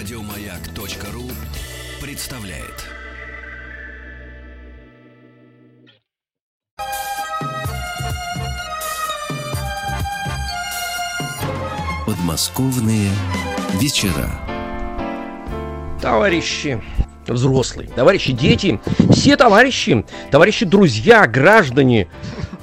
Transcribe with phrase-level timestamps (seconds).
[0.00, 1.30] Радиомаяк.ру
[2.00, 2.86] представляет.
[12.06, 13.10] Подмосковные
[13.74, 14.30] вечера.
[16.00, 16.80] Товарищи
[17.28, 22.08] взрослые, товарищи дети, все товарищи, товарищи друзья, граждане.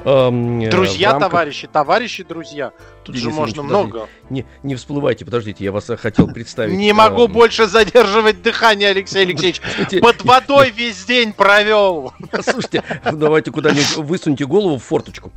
[0.08, 2.72] Эм, Друзья, в рамках- товарищи, товарищи, друзья.
[3.04, 4.08] Тут же Денис можно Ильич, много.
[4.30, 6.74] Не, не всплывайте, подождите, я вас э, хотел представить.
[6.78, 9.62] Не могу эм, больше задерживать дыхание, Алексей Алексеевич.
[9.64, 12.14] слушайте, Под водой весь день провел.
[12.42, 15.32] Слушайте, давайте куда-нибудь высуньте голову в форточку.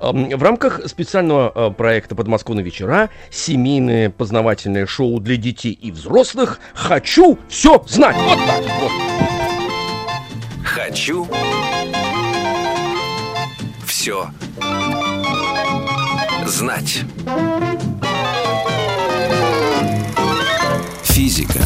[0.00, 6.60] Эм, В рамках специального э, проекта «Подмосковные вечера» семейное познавательное шоу для детей и взрослых
[6.74, 8.16] «Хочу все знать».
[8.16, 8.90] Вот так вот.
[10.64, 11.26] Хочу
[14.04, 14.26] все
[16.44, 17.04] знать.
[21.04, 21.62] Физика.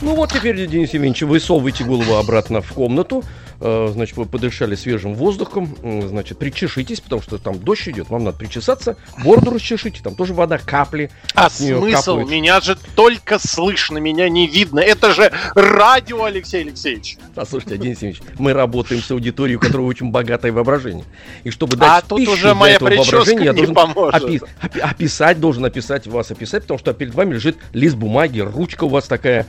[0.00, 3.24] Ну вот теперь, Денис Евгеньевич, высовывайте голову обратно в комнату.
[3.60, 5.74] Э, Значит, вы подышали свежим воздухом.
[5.82, 8.08] Значит, причешитесь, потому что там дождь идет.
[8.08, 8.96] Вам надо причесаться.
[9.24, 10.00] Бороду расчешите.
[10.02, 11.10] Там тоже вода, капли.
[11.34, 12.12] А смысл?
[12.12, 12.30] капают.
[12.30, 14.78] Меня же только слышно, меня не видно.
[14.80, 17.16] Это же радио, Алексей Алексеевич.
[17.34, 21.04] Послушайте, Денис Евгеньевич, мы работаем с аудиторией, у которой очень богатое воображение.
[21.44, 24.22] И чтобы А дать тут пищу уже моя этого воображения, я должен поможет.
[24.22, 28.84] опи- опи- описать, должен описать вас, описать, потому что перед вами лежит лист бумаги, ручка
[28.84, 29.46] у вас такая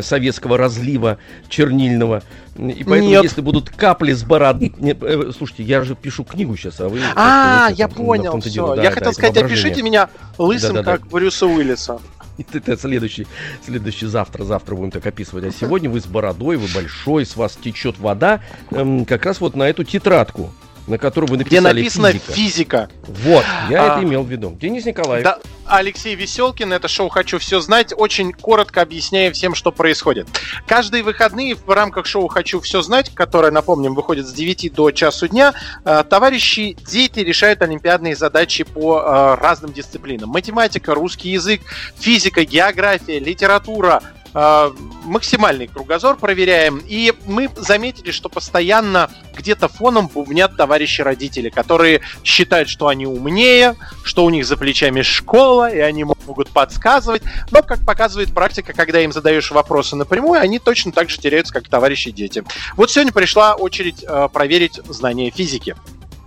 [0.00, 2.22] советского разлива чернильного.
[2.56, 3.24] И поэтому, Нет.
[3.24, 4.72] если будут капли с бороды...
[4.80, 7.00] Э, слушайте, я же пишу книгу сейчас, а вы...
[7.16, 8.74] А, я понял, все.
[8.74, 12.00] Я хотел сказать, опишите меня лысым, как Брюса Уиллиса.
[12.52, 13.26] Это следующий,
[13.64, 15.44] следующий завтра, завтра будем так описывать.
[15.44, 19.56] А сегодня вы с бородой, вы большой, с вас течет вода, эм, как раз вот
[19.56, 20.52] на эту тетрадку,
[20.86, 22.32] на которую вы Где написали написано физика.
[22.32, 22.88] физика.
[23.06, 23.96] Вот, я А.
[23.96, 24.56] это имел в виду.
[24.60, 25.24] Денис Николаевич.
[25.24, 30.28] Да, Алексей Веселкин, это шоу «Хочу все знать», очень коротко объясняя всем, что происходит.
[30.66, 35.28] Каждые выходные в рамках шоу «Хочу все знать», которое, напомним, выходит с 9 до часу
[35.28, 35.54] дня,
[35.84, 40.28] э, товарищи дети решают олимпиадные задачи по э, разным дисциплинам.
[40.28, 41.62] Математика, русский язык,
[41.98, 44.02] физика, география, литература,
[44.34, 46.82] максимальный кругозор проверяем.
[46.86, 53.76] И мы заметили, что постоянно где-то фоном бубнят товарищи родители, которые считают, что они умнее,
[54.02, 57.22] что у них за плечами школа, и они могут подсказывать.
[57.50, 61.68] Но, как показывает практика, когда им задаешь вопросы напрямую, они точно так же теряются, как
[61.68, 62.44] товарищи дети.
[62.76, 65.76] Вот сегодня пришла очередь э, проверить знания физики.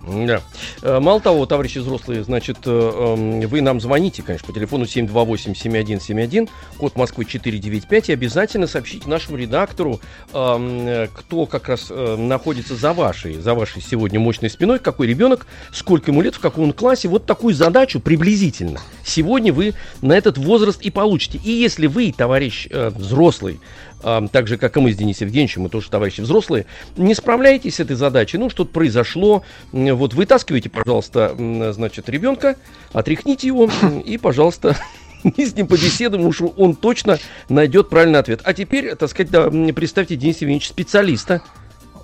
[0.08, 0.40] Да.
[0.82, 6.48] Э, Мало того, товарищи взрослые, значит, э, эм, вы нам звоните, конечно, по телефону 728-7171,
[6.78, 10.00] код Москвы 495, и обязательно сообщите нашему редактору,
[10.32, 15.46] эм, э, кто как раз находится за вашей, за вашей сегодня мощной спиной, какой ребенок,
[15.72, 17.08] сколько ему лет, в каком он классе.
[17.08, 21.38] Вот такую задачу приблизительно сегодня вы на этот возраст и получите.
[21.42, 23.60] И если вы, товарищ взрослый,
[24.02, 26.66] а, так же, как и мы с Денисом Евгеньевичем, мы тоже товарищи взрослые,
[26.96, 29.42] не справляетесь с этой задачей, ну, что-то произошло,
[29.72, 31.34] вот вытаскивайте, пожалуйста,
[31.72, 32.56] значит, ребенка,
[32.92, 33.68] отряхните его
[34.04, 34.76] и, пожалуйста,
[35.22, 38.40] мы с ним побеседуем, уж он точно найдет правильный ответ.
[38.44, 41.42] А теперь, так сказать, да, представьте Дениса Евгеньевича специалиста.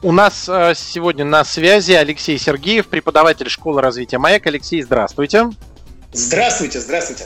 [0.02, 4.46] У нас э, сегодня на связи Алексей Сергеев, преподаватель школы развития «Маяк».
[4.46, 5.50] Алексей, здравствуйте.
[6.12, 7.24] Здравствуйте, здравствуйте.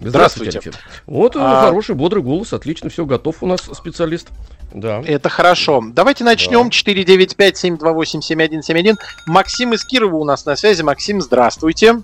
[0.00, 0.58] Здравствуйте.
[0.58, 0.72] Алексей.
[1.06, 4.28] Вот э, А- хороший, бодрый голос, отлично, все, готов у нас специалист.
[4.74, 5.00] Да.
[5.06, 5.82] Это хорошо.
[5.92, 6.68] Давайте начнем.
[6.68, 8.96] 495-728-7171.
[9.26, 10.82] Максим из Кирова у нас на связи.
[10.82, 12.02] Максим, здравствуйте.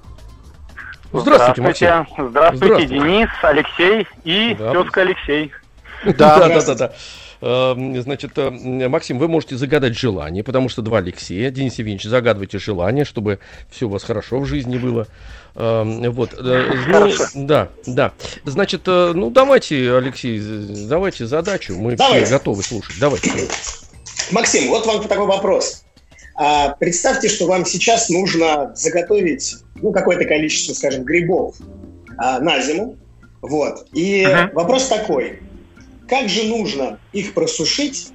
[1.12, 1.88] Здравствуйте, Максим.
[1.88, 3.04] Здравствуйте, Здравствуйте, Здравствуйте.
[3.04, 4.72] Денис, Алексей и Да.
[4.72, 5.50] тезка Алексей.
[6.06, 6.92] Да, да, да, да, да.
[7.42, 11.50] Эм, Значит, э, Максим, вы можете загадать желание, потому что два Алексея.
[11.50, 15.06] Денис Евгеньевич, загадывайте желание, чтобы все у вас хорошо в жизни было.
[15.54, 16.32] Эм, Вот.
[16.32, 17.10] э, ну,
[17.46, 18.12] да, да.
[18.44, 20.40] Значит, э, ну давайте, Алексей,
[20.88, 21.74] давайте задачу.
[21.76, 22.24] Мы Давайте.
[22.24, 22.96] все готовы слушать.
[22.98, 23.30] Давайте.
[24.30, 25.84] Максим, вот вам такой вопрос.
[26.34, 31.56] А, представьте, что вам сейчас нужно заготовить ну, какое-то количество, скажем, грибов
[32.16, 32.96] а, на зиму.
[33.42, 33.86] Вот.
[33.92, 34.54] И Мгм.
[34.54, 35.40] вопрос такой.
[36.08, 38.08] Как же нужно их просушить,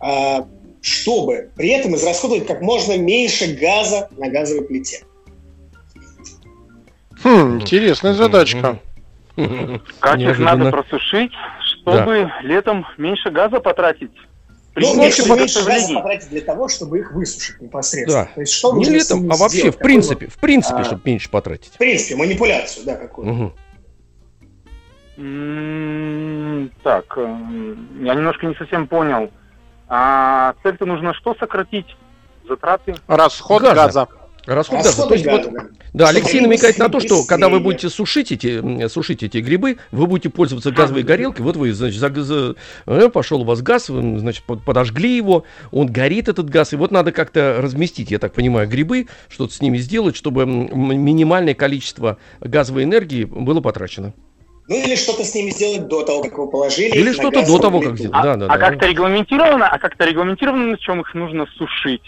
[0.00, 0.46] а,
[0.80, 5.02] чтобы при этом израсходовать как можно меньше газа на газовой плите?
[7.24, 8.78] Хм, интересная задачка.
[10.00, 11.32] Как их надо просушить,
[11.82, 14.12] чтобы летом меньше газа потратить?
[14.76, 18.24] Ну, меньше, меньше газа потратить для того, чтобы их высушить непосредственно.
[18.26, 18.30] Да.
[18.34, 19.76] То есть что Не нужно с летом, а вообще, сделать?
[19.76, 20.84] в принципе, в принципе, А.
[20.84, 21.72] чтобы меньше потратить.
[21.74, 23.26] В принципе, манипуляцию, да, какую.
[23.28, 23.52] Мгм.
[25.16, 29.30] М, Так, м, я немножко не совсем понял.
[29.88, 31.86] А цель-то нужно что сократить?
[32.48, 32.94] Затраты?
[33.06, 33.74] Расход Газа.
[33.74, 34.08] газа.
[34.46, 35.06] Расход газа.
[35.06, 35.48] То есть вот,
[35.92, 40.06] да, Алексей намекает на то, что когда вы будете сушить эти, сушить эти грибы, вы
[40.06, 41.44] будете пользоваться газовой горелкой.
[41.44, 42.56] Вот вы, значит, за, за,
[42.86, 46.90] э, пошел у вас газ, вы, значит, подожгли его, он горит, этот газ, и вот
[46.90, 52.84] надо как-то разместить, я так понимаю, грибы, что-то с ними сделать, чтобы минимальное количество газовой
[52.84, 54.12] энергии было потрачено.
[54.66, 56.96] Ну или что-то с ними сделать до того, как вы положили.
[56.96, 58.16] Или что-то до того, как сделать.
[58.16, 58.70] А, да, да, а да.
[58.70, 62.02] как-то регламентировано, а как-то регламентировано, на чем их нужно сушить?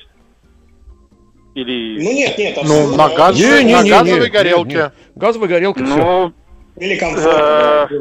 [1.57, 2.05] Или...
[2.05, 3.35] Ну нет, нет, ну, на, газ...
[3.35, 4.77] не, не, на не, газовой не, горелке.
[4.77, 4.91] Не, не.
[5.15, 6.33] Газовой горелке ну, все.
[6.77, 7.89] Или комфорка.
[7.91, 7.99] Э,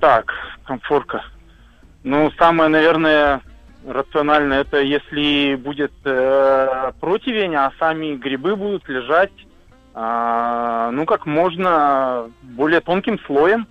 [0.00, 0.32] так,
[0.64, 1.24] комфорка.
[2.02, 3.40] Ну, самое, наверное,
[3.86, 9.30] рациональное, это если будет э, противень, а сами грибы будут лежать,
[9.94, 13.68] э, ну, как можно более тонким слоем.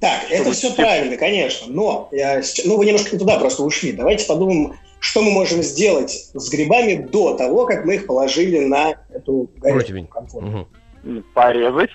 [0.00, 3.92] Так, это все правильно, конечно, но я, ну вы немножко не туда просто ушли.
[3.92, 8.94] Давайте подумаем что мы можем сделать с грибами до того, как мы их положили на
[9.10, 10.08] эту Противень.
[10.32, 11.22] Угу.
[11.34, 11.90] Порезать.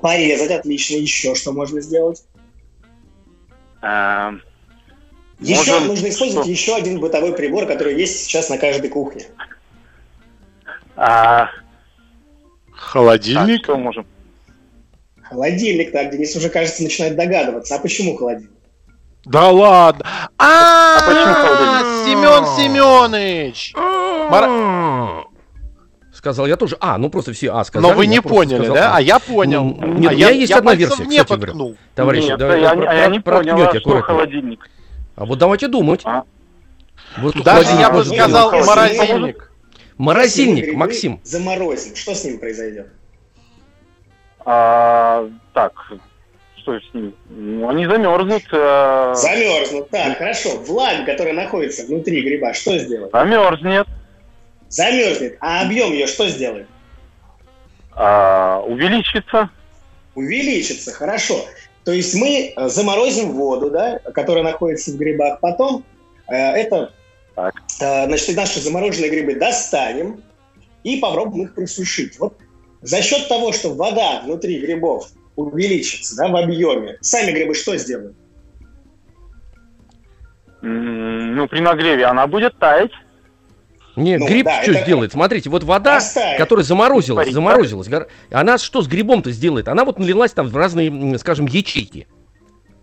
[0.00, 0.94] Порезать, отлично.
[0.94, 2.22] Еще что можно сделать?
[3.82, 4.34] А,
[5.40, 5.88] еще можем...
[5.88, 6.52] нужно использовать что?
[6.52, 9.26] еще один бытовой прибор, который есть сейчас на каждой кухне.
[10.94, 11.50] А...
[12.70, 13.62] Холодильник?
[13.62, 14.06] Так, что можем?
[15.22, 17.74] Холодильник, так, Денис уже, кажется, начинает догадываться.
[17.74, 18.57] А почему холодильник?
[19.28, 20.04] Да ладно.
[20.38, 23.74] А, а Семен Семенович.
[26.12, 26.76] Сказал я тоже.
[26.80, 27.90] А, ну просто все А сказали.
[27.90, 28.96] Но вы не поняли, да?
[28.96, 29.64] А я понял.
[29.64, 31.76] Нет, а у меня есть одна версия, кстати говоря.
[31.94, 34.68] Товарищи, да, я, я не понял, а что холодильник.
[35.14, 36.04] А вот давайте думать.
[37.44, 39.52] Даже я бы сказал морозильник.
[39.98, 41.20] Морозильник, Максим.
[41.24, 41.96] Заморозим.
[41.96, 42.86] Что с ним произойдет?
[44.44, 45.72] А, так,
[46.68, 47.14] что с ним?
[47.30, 48.42] Ну, они замерзнут.
[48.52, 49.14] Э...
[49.14, 50.50] Замерзнут, так, хорошо.
[50.58, 53.12] Влага, которая находится внутри гриба, что сделает?
[53.12, 53.86] Замерзнет.
[54.68, 55.38] Замерзнет.
[55.40, 56.66] А объем ее что сделает?
[57.92, 59.50] А, увеличится.
[60.14, 61.44] Увеличится, хорошо.
[61.84, 65.40] То есть мы э, заморозим воду, да, которая находится в грибах.
[65.40, 65.84] Потом
[66.28, 66.92] э, это,
[67.34, 67.54] так.
[67.80, 70.22] э, значит, наши замороженные грибы достанем
[70.84, 72.18] и попробуем их просушить.
[72.18, 72.36] Вот
[72.82, 78.16] за счет того, что вода внутри грибов увеличится да, в объеме, сами грибы что сделают?
[80.60, 82.90] Ну, при нагреве она будет таять.
[83.94, 84.82] Не, ну, гриб да, что это...
[84.82, 85.12] сделает?
[85.12, 86.38] Смотрите, вот вода, Оставит.
[86.38, 88.06] которая заморозилась, Парень, заморозилась, да?
[88.30, 89.68] она что с грибом-то сделает?
[89.68, 92.06] Она вот налилась там в разные, скажем, ячейки.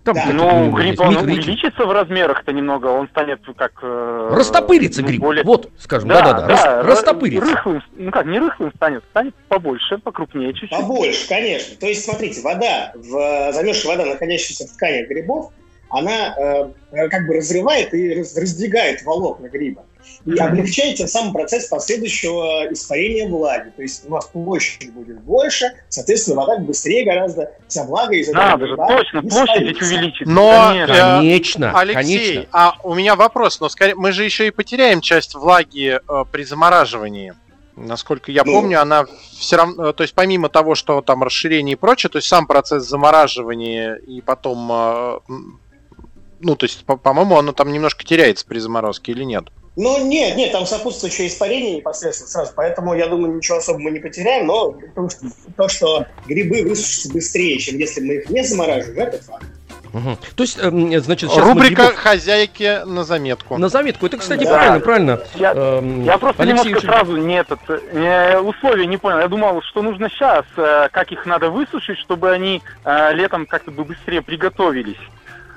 [0.05, 0.25] Там да.
[0.31, 3.71] Ну, гриб он увеличится в размерах-то немного, он станет как...
[3.81, 5.43] Э, растопырится гриб, более...
[5.43, 7.43] вот, скажем, да-да-да, да, Рас, растопырится.
[7.43, 10.79] Рыхлым, ну как, не рыхлым станет, станет побольше, покрупнее чуть-чуть.
[10.79, 11.75] Побольше, конечно.
[11.77, 15.51] То есть, смотрите, вода, в, замерзшая вода, находящаяся в тканях грибов,
[15.97, 16.35] она
[16.91, 19.85] э, как бы разрывает и раз, раздвигает волокна гриба.
[20.25, 23.71] И облегчает тем самым процесс последующего испарения влаги.
[23.75, 28.43] То есть у нас площадь будет больше, соответственно, вода быстрее гораздо, вся влага из этого
[28.43, 30.31] Надо же, точно, площадь ведь увеличится.
[30.31, 32.49] Но, конечно, э, Алексей, конечно.
[32.51, 36.43] а у меня вопрос, но скорее, мы же еще и потеряем часть влаги э, при
[36.43, 37.33] замораживании.
[37.75, 39.05] Насколько я ну, помню, она
[39.37, 42.47] все равно, э, то есть помимо того, что там расширение и прочее, то есть сам
[42.47, 45.19] процесс замораживания и потом, э,
[46.45, 49.45] ну, то есть, по-моему, оно там немножко теряется при заморозке или нет?
[49.75, 53.99] Ну, нет, нет, там сопутствующее испарение непосредственно сразу, поэтому, я думаю, ничего особо мы не
[53.99, 54.77] потеряем, но
[55.57, 59.45] то, что грибы высушатся быстрее, чем если мы их не замораживаем, это факт.
[59.91, 60.17] Угу.
[60.35, 61.95] То есть, э, значит, сейчас Рубрика грибов...
[61.95, 63.57] «Хозяйки на заметку».
[63.57, 64.05] На заметку.
[64.05, 64.49] Это, кстати, да.
[64.49, 65.19] правильно, правильно.
[65.35, 67.59] Я, эм, я просто Алексей немножко сразу не этот,
[67.93, 69.19] не, условия не понял.
[69.19, 73.71] Я думал, что нужно сейчас, э, как их надо высушить, чтобы они э, летом как-то
[73.71, 74.99] бы быстрее приготовились.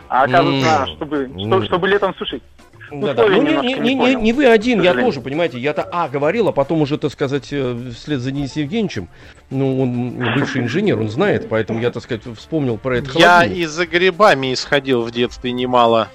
[0.09, 0.97] А оказывается, mm.
[0.97, 2.43] чтобы, чтобы, чтобы летом сушить.
[2.91, 3.27] Да, да.
[3.27, 6.53] Ну, не, не, не, не, не вы один, я тоже, понимаете, я-то А говорил, а
[6.53, 9.09] потом уже, так сказать, э, вслед за Денисом Евгеньевичем,
[9.51, 13.67] ну, он бывший инженер, он знает, поэтому я, так сказать, вспомнил про это Я и
[13.67, 16.09] за грибами исходил в детстве немало.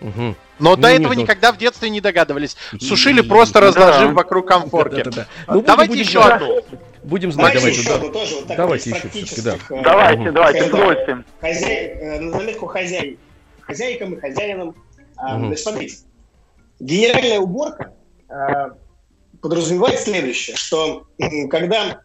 [0.00, 0.34] Угу.
[0.58, 2.56] Но ну, до этого нет, никогда в детстве не догадывались.
[2.80, 5.02] Сушили просто разложив вокруг комфорки.
[5.04, 5.54] Да, да, да.
[5.54, 6.60] Ну, давайте будем, еще одну.
[7.04, 9.54] Будем знать, давайте, давайте, еще, тоже, вот давайте еще все-таки, да.
[9.70, 11.24] Э, давайте, давайте, с удовольствием.
[11.42, 13.18] Э, на заметку хозяй,
[13.68, 14.68] хозяйкам и хозяинам.
[14.68, 14.76] Угу.
[15.16, 15.96] Значит, смотрите,
[16.80, 17.92] Генеральная уборка
[18.28, 18.70] э,
[19.40, 21.06] подразумевает следующее, что
[21.50, 22.02] когда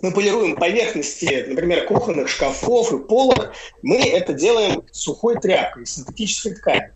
[0.00, 3.52] мы полируем поверхности, например, кухонных шкафов и полок,
[3.82, 6.94] мы это делаем сухой тряпкой, синтетической тканью.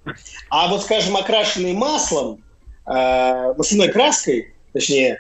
[0.49, 2.43] А вот, скажем, окрашенный маслом,
[2.87, 5.19] э, масляной краской, точнее,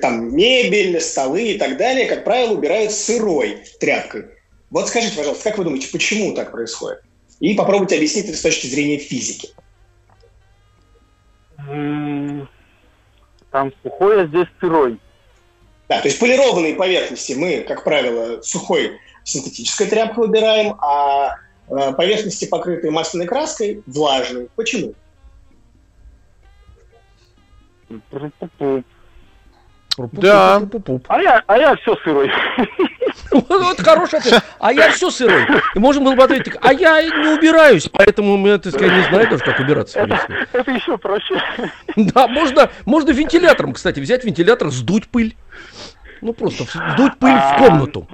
[0.00, 4.26] там, мебель, столы и так далее, как правило, убирают сырой тряпкой.
[4.70, 7.02] Вот скажите, пожалуйста, как вы думаете, почему так происходит?
[7.42, 9.48] И попробуйте объяснить это с точки зрения физики.
[13.50, 15.00] там сухой, а здесь сырой.
[15.88, 21.34] Да, то есть полированные поверхности мы, как правило, сухой синтетической тряпкой выбираем, а
[21.68, 24.46] э, поверхности, покрытые масляной краской, влажные.
[24.54, 24.94] Почему?
[29.98, 30.62] Да.
[31.08, 32.30] А я, а я все сырой.
[33.32, 34.42] Вот хороший ответ.
[34.58, 35.46] А я все сырой.
[35.74, 39.30] И можно было бы ответить, а я не убираюсь, поэтому мы, так сказать, не знаю
[39.30, 40.02] даже, как убираться.
[40.04, 40.46] принципе.
[40.52, 41.42] Это еще проще.
[41.96, 45.36] Да, можно, можно вентилятором, кстати, взять вентилятор, сдуть пыль.
[46.20, 48.06] Ну, просто сдуть пыль в А, комнату.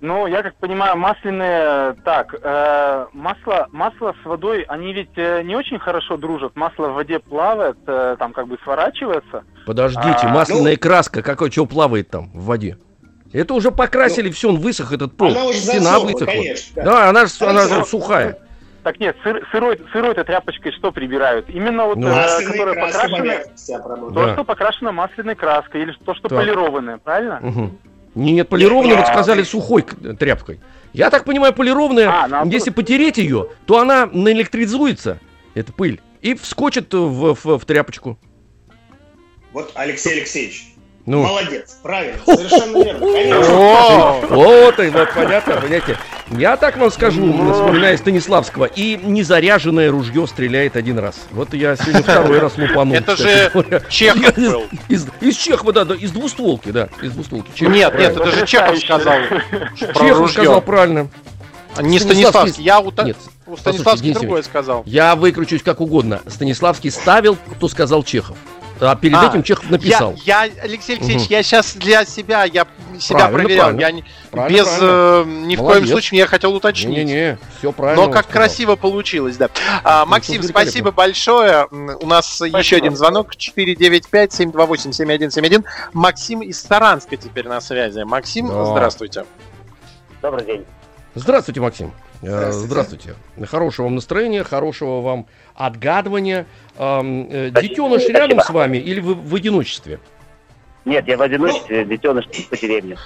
[0.00, 1.94] Ну, я как понимаю, масляные...
[2.04, 6.54] Так, э, масло, масло с водой, они ведь э, не очень хорошо дружат.
[6.56, 9.44] Масло в воде плавает, э, там как бы сворачивается.
[9.64, 12.76] Подождите, а, масляная краска, какой, что плавает там в воде?
[13.34, 15.32] Это уже покрасили, все, он высох, этот пол.
[15.32, 16.26] Она уже Стена засохла, высохла.
[16.26, 16.82] конечно, да.
[16.84, 17.84] Да, она, ж- Она она же засохла.
[18.00, 18.38] сухая.
[18.84, 21.48] Так нет, сыр, сырой, сырой-то тряпочкой что прибирают?
[21.48, 22.06] Именно вот, Ну.
[22.08, 22.12] э,
[22.46, 24.14] поверхности обработаны.
[24.14, 24.32] То, Да.
[24.34, 26.38] что покрашено масляной краской, или то, что Так.
[26.38, 27.40] полированное, правильно?
[27.42, 27.78] Мгм.
[28.14, 30.60] Нет, полированная, вот сказали, сухой к- тряпкой.
[30.92, 32.52] Я так понимаю, полированная, А, наоборот.
[32.52, 35.18] если потереть ее, то она наэлектризуется,
[35.54, 38.16] это пыль, и вскочит в, в- в тряпочку.
[39.52, 40.73] Вот Алексей Алексеевич,
[41.06, 41.22] Ну.
[41.22, 45.98] молодец, правильно, совершенно верно, Вот, и вот понятно, понимаете.
[46.30, 51.16] Я так вам скажу, вспоминая Станиславского, и незаряженное ружье стреляет один раз.
[51.30, 52.94] Вот я сегодня второй раз лупанул.
[52.94, 53.52] Это же.
[53.90, 54.64] Чехов Из- был.
[55.20, 57.50] Из, Чехова, да, да, из двустволки, да, из двустволки.
[57.64, 59.18] Нет, нет, это же Чехов сказал
[59.76, 61.08] Чехов сказал правильно.
[61.76, 62.62] А Не Станиславский-.
[62.62, 63.16] Я у, Нет,
[63.58, 64.84] Станиславский другое сказал.
[64.86, 66.22] Я выкручусь как угодно.
[66.28, 68.36] Станиславский ставил, кто сказал Чехов.
[68.90, 70.14] А перед А, этим Чехов написал.
[70.24, 71.30] Я, я, Алексей Алексеевич, Мгм.
[71.32, 72.66] я сейчас для себя, я
[72.98, 73.64] себя Правильно, проверял.
[73.66, 73.80] правильно.
[73.80, 74.86] Я не- Правильно, без правильно.
[74.86, 75.90] э, ни в коем Молодец.
[75.90, 76.96] случае я хотел уточнить.
[76.96, 78.06] Не-не-не, все правильно.
[78.06, 78.42] Но как сказал.
[78.46, 79.48] красиво получилось, да.
[79.82, 80.62] А, Максим, великолепно.
[80.62, 81.66] спасибо большое.
[81.70, 85.64] У нас еще один звонок 495-728-7171.
[85.92, 88.02] Максим из Саранска теперь на связи.
[88.04, 88.64] Максим, Да.
[88.66, 89.24] здравствуйте.
[90.22, 90.64] Добрый день.
[91.14, 91.92] Здравствуйте, Максим.
[92.22, 92.66] Э, Здравствуйте.
[92.66, 93.14] Здравствуйте.
[93.46, 96.46] Хорошего вам настроения, хорошего вам отгадывания.
[96.78, 100.00] Э, Детеныш рядом с вами или вы в одиночестве?
[100.84, 102.96] Нет, я в одиночестве, детеныш по деревне.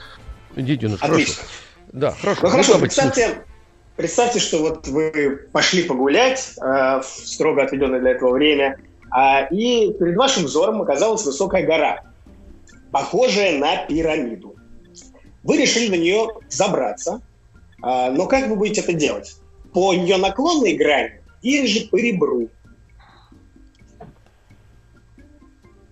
[0.56, 1.14] Детеныш, хорошо.
[1.14, 1.42] Отлично.
[1.92, 2.40] Да, хорошо.
[2.42, 3.44] Ну хорошо, представьте,
[3.96, 8.78] представьте, что вот вы пошли погулять э, в строго отведенное для этого время,
[9.10, 12.02] а, и перед вашим взором оказалась высокая гора,
[12.92, 14.56] похожая на пирамиду.
[15.44, 17.22] Вы решили на нее забраться,
[17.80, 19.36] но как вы будете это делать?
[19.72, 22.48] По ее наклонной грани или же по ребру?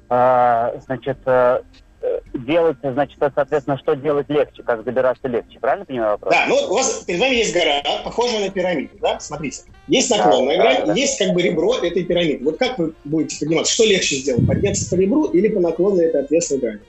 [0.08, 1.62] А, значит, э,
[2.00, 6.32] э, делать, значит, соответственно, что делать легче, как забираться легче, правильно понимаю вопрос?
[6.32, 9.18] Да, ну у вас перед вами есть гора, похожая на пирамиду, да?
[9.18, 10.94] Смотрите, есть наклонная Да, да, грань, да.
[10.94, 12.44] есть как бы ребро этой пирамиды.
[12.44, 13.72] Вот как вы будете подниматься?
[13.72, 14.46] Что легче сделать?
[14.46, 16.80] Подняться по ребру или по наклонной этой ответственной грани?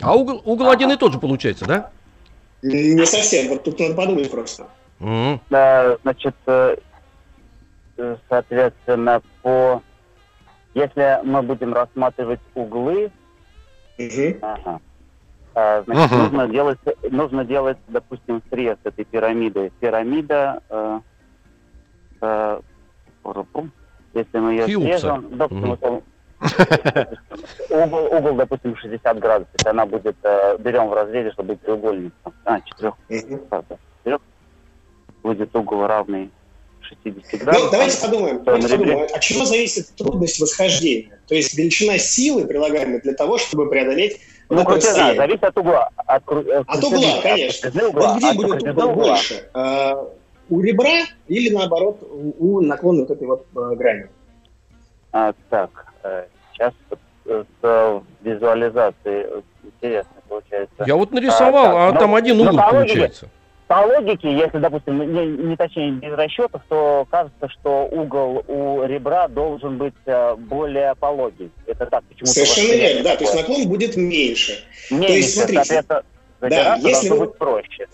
[0.00, 1.90] А угол, угол один и тот же получается, да?
[2.72, 4.66] Не совсем, вот тут надо подумать просто.
[5.50, 6.76] Да, значит, э,
[7.98, 9.82] э, соответственно, по...
[10.72, 13.12] Если мы будем рассматривать углы,
[14.40, 14.80] ага,
[15.54, 16.78] а, значит, нужно делать,
[17.10, 19.70] нужно делать, допустим, срез этой пирамиды.
[19.78, 21.00] Пирамида, э,
[22.22, 22.60] э,
[24.14, 24.98] если мы ее Хьюбса.
[24.98, 26.02] срежем, допустим.
[26.40, 27.18] Вот
[27.70, 32.32] угол, угол, допустим, 60 градусов, если она будет, э, берем в разрезе, чтобы быть треугольником,
[32.44, 34.20] а, четырех, четырех,
[35.22, 36.30] будет угол равный
[36.82, 37.70] 60 Ну, градусов.
[37.70, 41.18] давайте подумаем, Да, давайте подумаем, от чего зависит трудность восхождения?
[41.26, 45.16] То есть величина силы, прилагаемой для того, чтобы преодолеть Ну, крутизна, расстояние.
[45.16, 45.88] зависит от угла.
[45.96, 47.70] От, От крутизны, угла, конечно.
[47.70, 49.04] крутизны угла, Вот где от будет угол угла.
[49.06, 49.48] больше?
[49.54, 50.08] А,
[50.50, 54.06] У ребра или наоборот у у наклонной вот этой вот э, грани?
[55.12, 55.70] А, так,
[56.52, 60.84] сейчас вот, э, с э, визуализацией э, интересно получается.
[60.86, 63.28] Я вот нарисовал, А, а, там ну, один ну, угол по логике- получается.
[63.66, 69.26] По логике, если, допустим, не, не точнее без расчетов, то кажется, что угол у ребра
[69.28, 71.50] должен быть э, более пологий.
[71.66, 72.30] Это так почему-то.
[72.30, 74.62] Совершенно верно, да, то есть наклон будет меньше.
[74.90, 75.84] Меньше, то есть, смотрите,
[76.40, 77.86] забираться если вы- быть проще.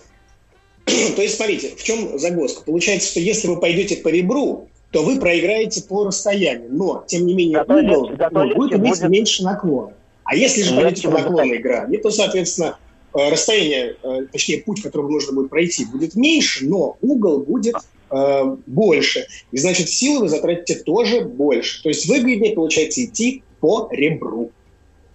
[1.15, 2.65] То есть, смотрите, в чем загвоздка?
[2.65, 7.35] Получается, что если вы пойдете по ребру, то вы проиграете по расстоянию, но, тем не
[7.35, 9.93] менее, Зато угол легче- зато ну, легче будет иметь будет- меньше наклона.
[10.25, 12.79] А если же пойдете по наклонной грани, то, соответственно,
[13.15, 17.75] э, расстояние, э, точнее, путь, который нужно будет пройти, будет меньше, но угол будет
[18.13, 19.27] э, больше.
[19.53, 21.81] И, значит, силы вы затратите тоже больше.
[21.85, 24.51] То есть выгоднее, получается, идти по ребру.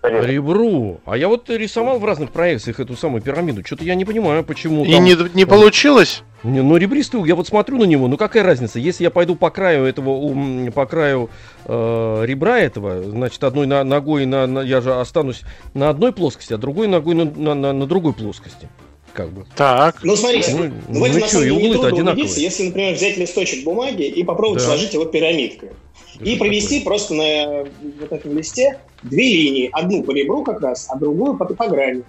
[0.10, 1.00] По ребру.
[1.06, 3.64] А я вот рисовал в разных проекциях эту самую пирамиду.
[3.66, 4.86] Что-то я не понимаю, почему.
[4.86, 6.24] И там- не, не получилось?
[6.44, 9.36] Не, ну, ребристый угол, я вот смотрю на него, ну какая разница, если я пойду
[9.36, 11.30] по краю этого, по краю
[11.66, 15.42] э, ребра этого, значит, одной на- ногой, на, на- я же останусь
[15.74, 18.70] на одной плоскости, а другой ногой на, на- на- на другой плоскости,
[19.14, 19.46] как бы.
[19.56, 20.02] Так.
[20.04, 22.14] Ну, смотрите, Ну, ну, ну в этом чё, на самом и деле углы-то нетрудно одинаковые.
[22.14, 24.68] убедиться, если, например, взять листочек бумаги и попробовать Да.
[24.68, 25.70] сложить его пирамидкой.
[26.20, 26.86] И провести такое?
[26.86, 27.64] просто на
[28.00, 29.70] вот этом листе две линии.
[29.72, 32.04] Одну по ребру как раз, а другую по, по грани.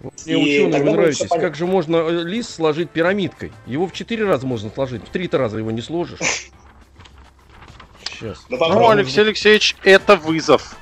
[0.00, 1.28] Мне и ученые вы нравитесь.
[1.28, 3.52] Как же можно э, лист сложить пирамидкой?
[3.66, 6.18] Его в четыре раза можно сложить, в три-то раза его не сложишь.
[8.04, 8.44] Сейчас.
[8.48, 8.88] Ну, Ну.
[8.88, 10.76] Алексей Алексеевич, это вызов.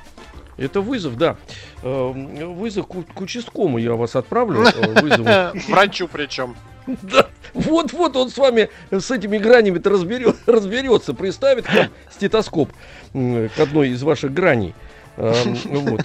[0.61, 1.37] Это вызов, да.
[1.83, 4.63] Э, Вызов к, к участковому я вас отправлю.
[4.63, 5.51] э.
[5.67, 6.55] Врачу причем.
[6.87, 12.71] Да, вот-вот он с вами с этими гранями-то разберет, разберется, приставит к вам стетоскоп
[13.13, 14.73] к одной из ваших граней.
[15.17, 16.01] Эм, Вот.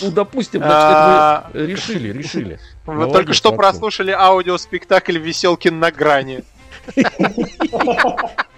[0.00, 2.58] Ну, допустим, значит, А, вы решили, решили.
[2.86, 6.44] Вы только что прослушали аудиоспектакль «Веселкин на грани».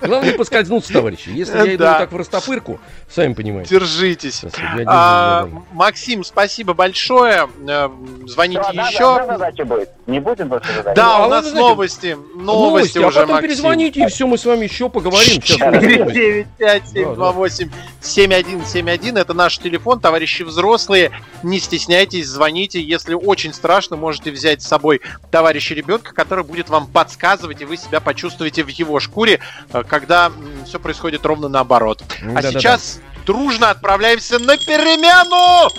[0.00, 1.30] Главное не поскользнуться, товарищи.
[1.30, 1.92] Если я иду Да.
[1.92, 2.80] вот так в растопырку,
[3.10, 3.70] сами понимаете.
[3.78, 4.42] Держитесь.
[4.44, 5.48] А, да, да.
[5.72, 7.48] Максим, спасибо большое.
[7.66, 7.88] Э,
[8.26, 9.24] Звоните еще.
[9.26, 9.90] задача будет.
[10.06, 10.66] Не будем больше?
[10.94, 12.18] Да, А у нас знаете, новости.
[12.36, 13.48] Новости а уже, потом Максим.
[13.48, 15.40] перезвоните, и все, мы с вами еще поговорим.
[15.42, 16.14] Сейчас у нас Четыре, новости.
[16.18, 19.16] девять, пять, семь, два, восемь, семь, один, семь, один.
[19.16, 21.10] Это наш телефон, товарищи взрослые.
[21.42, 22.80] Не стесняйтесь, звоните.
[22.82, 27.76] Если очень страшно, можете взять с собой товарища ребенка, который будет вам подсказывать, и вы
[27.76, 29.40] себя почувствуете в его шкуре,
[29.72, 30.30] э, когда
[30.66, 32.02] все происходит ровно наоборот.
[32.22, 32.52] А Да-да-да.
[32.60, 35.70] сейчас дружно отправляемся на перемену!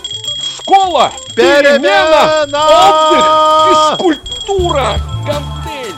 [0.61, 1.11] Школа!
[1.35, 2.45] Перемена!
[2.45, 3.93] Перемена!
[3.93, 3.99] Отдых!
[3.99, 4.99] Физкультура!
[5.25, 5.95] Гантель!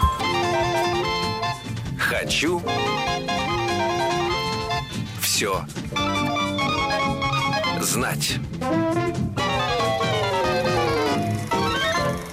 [1.98, 2.62] Хочу
[5.22, 5.66] все
[7.82, 8.36] знать.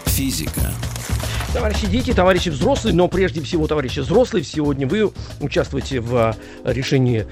[0.06, 0.72] Физика.
[1.54, 7.26] Товарищи дети, товарищи взрослые, но прежде всего, товарищи взрослые, сегодня вы участвуете в а, решении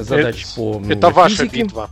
[0.00, 1.64] задач Это- по Это ваша физике.
[1.64, 1.90] битва.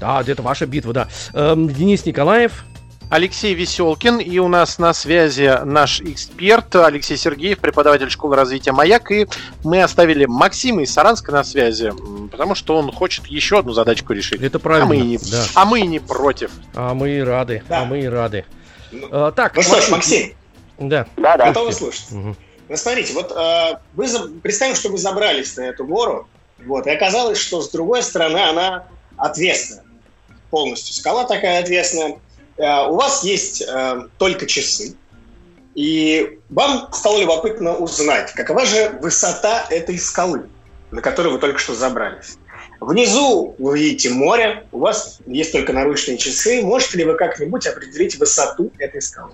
[0.00, 1.08] Да, это ваша битва, да.
[1.34, 2.64] Эм, Денис Николаев.
[3.08, 9.12] Алексей Веселкин, и у нас на связи наш эксперт Алексей Сергеев, преподаватель школы развития «Маяк»,
[9.12, 9.28] и
[9.62, 11.92] мы оставили Максима из Саранска на связи,
[12.32, 14.42] потому что он хочет еще одну задачку решить.
[14.42, 14.86] Это А правильно.
[14.88, 15.44] мы, и не, да.
[15.54, 16.50] а мы и не против.
[16.74, 17.62] А мы и рады.
[17.68, 17.82] Да.
[17.82, 18.44] А мы и рады.
[18.90, 20.32] Ну, А, так, Ну что ж, Максим,
[20.78, 21.06] Да.
[21.16, 21.46] Да, да.
[21.48, 22.10] готовы слушать?
[22.10, 22.36] Мгм.
[22.68, 26.28] Ну, смотрите, вот э, вы за- представим, что вы забрались на эту гору,
[26.64, 28.86] вот, и оказалось, что с другой стороны она
[29.16, 29.84] отвесная.
[30.50, 32.18] Полностью скала такая отвесная.
[32.56, 34.96] Э, у вас есть э, только часы.
[35.74, 40.46] И вам стало любопытно узнать, какова же высота этой скалы,
[40.90, 42.38] на которую вы только что забрались.
[42.80, 46.62] Внизу вы видите море, у вас есть только наручные часы.
[46.62, 49.32] Можете ли вы как-нибудь определить высоту этой скалы?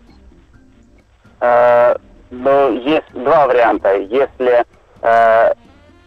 [1.42, 1.96] Э,
[2.30, 3.96] ну, есть два варианта.
[3.96, 4.64] Если
[5.02, 5.52] э,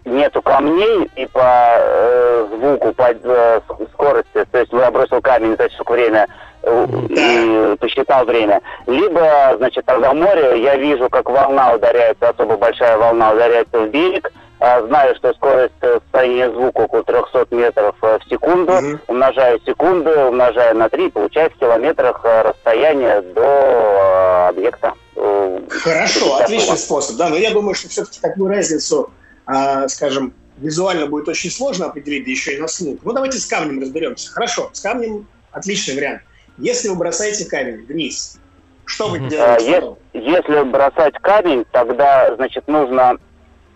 [0.06, 3.60] нету камней и по э, звуку, по э,
[3.94, 6.28] скорости, то есть я бросил камень за сколько время
[6.64, 12.98] э, и посчитал время, либо, значит, тогда море, я вижу, как волна ударяется, особо большая
[12.98, 18.20] волна ударяется в берег, а знаю, что скорость э, состояния звука около 300 метров э,
[18.20, 19.02] в секунду, Мгм.
[19.08, 24.94] умножаю секунды, умножаю на 3, получаю в километрах э, расстояние до э, объекта.
[25.16, 27.18] Э, Хорошо, отличный способ.
[27.18, 29.12] Да, но я думаю, что все-таки такую разницу,
[29.46, 33.00] а, скажем, визуально будет очень сложно определить, да еще и на слух.
[33.04, 34.32] Ну, давайте с камнем разберемся.
[34.32, 36.22] Хорошо, с камнем отличный вариант.
[36.58, 38.40] Если вы бросаете камень вниз,
[38.86, 39.80] что вы делаете?
[39.80, 40.18] А?
[40.18, 43.18] Если бросать камень, тогда, значит, нужно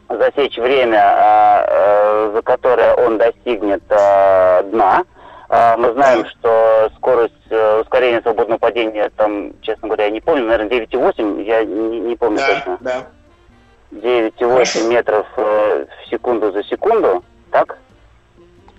[0.09, 5.03] засечь время, а, э, за которое он достигнет а, дна.
[5.49, 10.45] А, Мы знаем, что скорость э, ускорения свободного падения, там, честно говоря, я не помню,
[10.45, 12.77] наверное, 9,8, я не, не помню Да, точно.
[12.81, 13.07] да.
[13.91, 14.87] 9,8 Хорошо.
[14.87, 17.77] метров э, в секунду за секунду, так?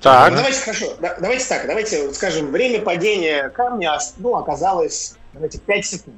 [0.01, 5.17] Так, Ну, давайте, хорошо, да- давайте так, давайте, вот скажем, время падения камня ну, оказалось,
[5.35, 6.17] давайте, 5 секунд.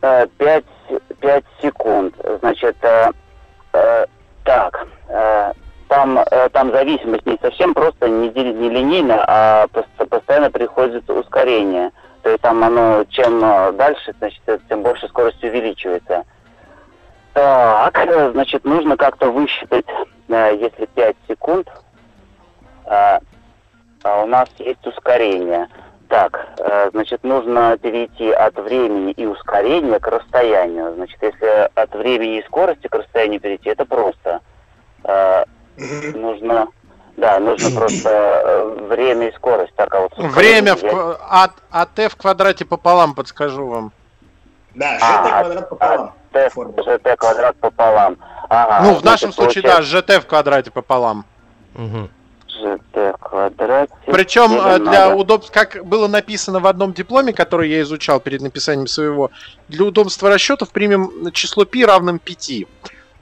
[0.00, 0.64] 5,
[1.20, 2.14] 5 секунд.
[2.40, 2.76] Значит,
[3.76, 4.06] э,
[4.44, 5.52] так, э,
[5.88, 11.90] там, э, там зависимость не совсем просто не, не линейная, а пос- постоянно приходит ускорение.
[12.22, 16.24] То есть там оно, чем э, дальше, значит, тем больше скорость увеличивается.
[17.34, 19.84] Так, э, значит, нужно как-то высчитать,
[20.28, 21.70] если 5 секунд,
[22.86, 23.20] а
[24.04, 25.68] у нас есть ускорение.
[26.08, 30.94] Так, э, значит, нужно перейти от времени и ускорения к расстоянию.
[30.94, 34.40] Значит, если от времени и скорости к расстоянию перейти, это просто.
[35.04, 35.44] Э,
[36.14, 36.68] нужно,
[37.16, 39.74] Да, нужно просто э, время и скорость.
[39.74, 43.92] Так, а вот Время в, а, а t в квадрате пополам подскажу вам.
[44.74, 46.14] Да, А, ЖТ квадрат пополам.
[46.32, 46.82] Т, формула.
[46.82, 48.16] ЖТ квадрат пополам.
[48.48, 51.24] Ага, ну, в нашем случае, получается да, gt в квадрате пополам.
[51.74, 52.10] Мгм.
[53.20, 53.92] Квадрате.
[54.06, 58.86] Причем на для удобства, как было написано в одном дипломе, который я изучал перед написанием
[58.86, 59.30] своего,
[59.68, 62.50] для удобства расчетов примем число π равным 5.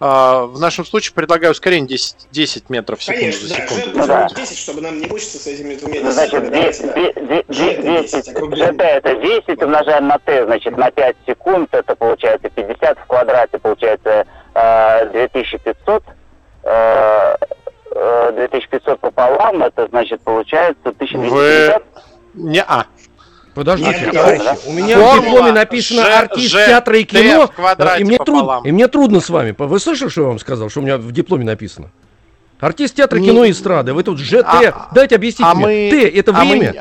[0.01, 3.85] А, В нашем случае предлагаю ускорение 10, 10 метров в секунду Конечно, за да, секунду.
[3.85, 4.07] Ж Ну да.
[4.07, 6.51] должен быть 10, чтобы нам не мучиться с этими двумя Ну, Значит, десятками.
[6.51, 6.92] Давайте, да.
[6.94, 8.75] де- де- де- Ж это 10, 10, округлим.
[8.75, 13.59] ЖТ это 10 умножаем на Т, значит, на 5 секунд, это получается 50 в квадрате,
[13.59, 16.03] получается э, 2500.
[16.64, 17.37] э, э,
[17.95, 21.83] 2500 пополам, это значит получается 1250.
[22.35, 22.87] Не а.
[23.55, 24.57] Подождите, Нет, товарищи, да.
[24.67, 28.17] у меня в Формула дипломе написано Ж- артист Ж- театра и кино, в и мне,
[28.19, 29.55] труд- и мне трудно с вами.
[29.57, 31.91] Вы слышали, что я вам сказал, что у меня в дипломе написано?
[32.59, 33.93] Артист театра, кино и эстрады.
[33.93, 34.43] Вы тут ЖТ.
[34.45, 35.65] А- Дайте объясните А мне.
[35.67, 35.91] мы...
[35.91, 36.75] Т это а мы-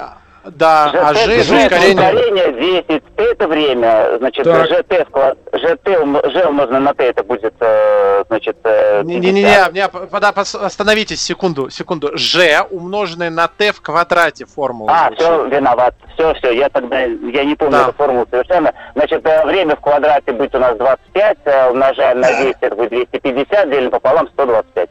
[0.45, 1.93] Да, а Ж это ускорение.
[2.10, 4.65] ускорение, 10, Т это время, значит, Так.
[4.67, 9.73] ЖТ, в квад- ЖТ, Ж умножено на Т, это будет, э, значит, э, Не-не-не, 50.
[9.73, 12.17] не, пода- пос- остановитесь секунду, секунду.
[12.17, 14.91] Ж умноженное на Т в квадрате формула.
[14.91, 15.21] А, звучит.
[15.23, 15.95] все, виноват.
[16.15, 17.84] Все, все, я тогда, я не помню Да.
[17.84, 18.73] эту формулу совершенно.
[18.95, 22.43] Значит, э, время в квадрате будет у нас 25, э, умножаем на Да.
[22.43, 24.89] 10, это будет 250, делим пополам 125.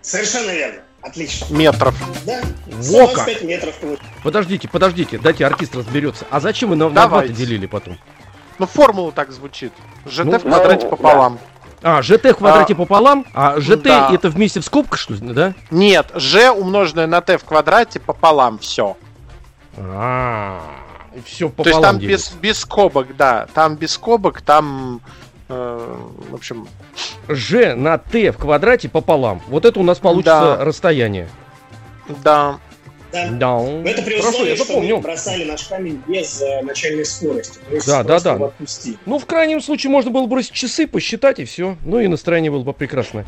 [0.00, 0.80] Совершенно верно.
[1.02, 1.46] Отлично.
[1.50, 1.94] Метров.
[2.24, 2.40] Да.
[2.66, 3.28] Во как.
[3.28, 3.74] 125 метров.
[4.22, 6.26] Подождите, подождите, дайте артист разберется.
[6.30, 7.98] А зачем вы на, на два-то делили потом?
[8.58, 9.72] Ну, формула так звучит.
[10.06, 11.38] ЖТ Ну, в квадрате ну, пополам.
[11.82, 14.10] А, ЖТ в квадрате пополам, а ЖТ да.
[14.12, 15.54] это вместе в скобках, что ли, да?
[15.70, 18.58] Нет, Ж умноженное на Т в квадрате пополам.
[18.60, 18.96] Все.
[19.76, 20.62] А,
[21.24, 22.32] все То есть пополам там делится.
[22.34, 23.46] без, без скобок, да.
[23.52, 25.00] Там без скобок, там...
[25.52, 25.96] э,
[26.30, 26.66] в общем,
[27.28, 29.42] Ж на Т в квадрате пополам.
[29.48, 30.64] Вот это у нас получится Да.
[30.64, 31.28] расстояние.
[32.24, 32.58] да.
[33.12, 33.28] Да.
[33.30, 33.58] Да.
[33.58, 37.58] Но это при Хорошо, условии, я что мы бросали наш камень без э, начальной скорости.
[37.68, 38.32] То есть Да, да, да.
[38.46, 38.96] отпустили.
[39.04, 41.76] Ну, в крайнем случае, можно было бросить часы, посчитать и все.
[41.84, 43.26] Ну и настроение было бы прекрасное.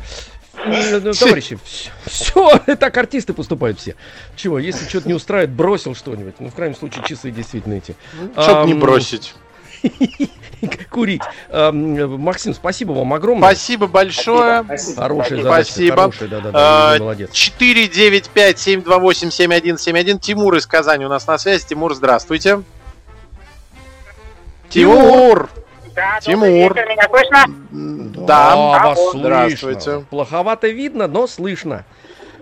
[0.65, 1.59] Э, э, Товарищи,
[2.05, 3.95] все, так артисты поступают все.
[4.35, 6.35] Чего, если что-то не устраивает, бросил что-нибудь.
[6.39, 7.95] Ну, в крайнем случае, часы действительно эти.
[8.41, 9.35] Чтоб не бросить.
[10.89, 11.21] Курить.
[11.49, 13.49] Ам, Максим, спасибо вам огромное.
[13.49, 14.63] Спасибо большое.
[14.63, 15.01] Спасибо.
[15.01, 15.43] Хорошая Спасибо.
[15.43, 15.95] задача, Спасибо.
[15.97, 17.29] хорошая, да-да-да, А, вы молодец.
[17.31, 20.19] 495-728-7171.
[20.19, 21.65] Тимур из Казани у нас на связи.
[21.67, 22.61] Тимур, здравствуйте.
[24.69, 25.49] Тимур!
[25.95, 26.73] Да, Тимур.
[26.73, 27.45] вечер, меня слышно?
[28.27, 28.55] Да.
[28.55, 29.79] вас Здравствуйте.
[29.81, 30.01] слышно.
[30.09, 31.85] Плоховато видно, но слышно.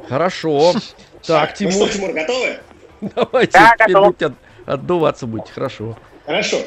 [0.10, 0.74] Хорошо.
[1.26, 2.58] Так, Ну Тимур, что, Тимур, готовы?
[3.16, 4.34] давайте Да, теперь готов.
[4.66, 5.54] отдуваться будете.
[5.54, 5.96] Хорошо.
[6.26, 6.58] Хорошо.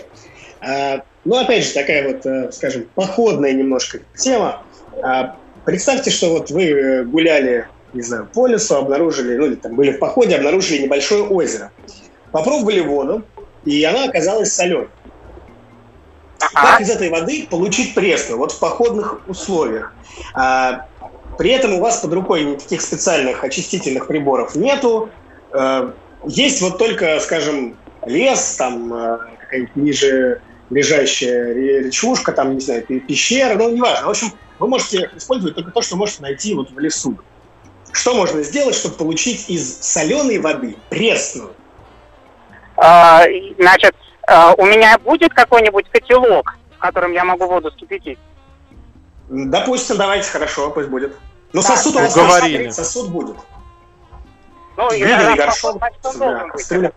[1.26, 4.62] А, ну, опять же, такая вот, э, скажем, походная немножко тема.
[5.02, 9.74] А, представьте, что вот вы э, гуляли, не знаю, по лесу, обнаружили, ну, или там
[9.74, 11.72] были в походе, обнаружили небольшое озеро.
[12.32, 13.24] Попробовали воду,
[13.64, 14.88] и она оказалась соленой.
[16.38, 19.92] Как из этой воды получить пресную, вот в походных условиях?
[20.34, 20.86] А,
[21.38, 25.10] при этом у вас под рукой никаких специальных очистительных приборов нету.
[25.52, 25.90] Э,
[26.24, 28.90] есть вот только, скажем, лес, там
[29.38, 34.06] какая-нибудь ниже лежащая ре- речушка, там, не знаю, пе- пещера, ну, неважно.
[34.06, 37.18] В общем, вы можете использовать только то, что можете найти вот в лесу.
[37.92, 41.54] Что можно сделать, чтобы получить из соленой воды пресную?
[42.76, 43.22] А,
[43.58, 43.94] Значит,
[44.26, 48.18] а, у меня будет какой-нибудь котелок, в котором я могу воду вскипятить?
[49.30, 51.16] М, Допустим, давайте, хорошо, пусть будет.
[51.52, 52.64] Но Да, сосуд у вас уговорили.
[52.64, 53.36] есть, сосуд будет.
[54.76, 55.80] Ну, раз горшок,
[56.52, 56.92] кастрюля.